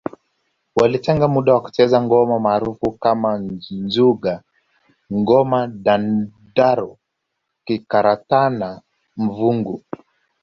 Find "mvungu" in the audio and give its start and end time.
9.23-9.75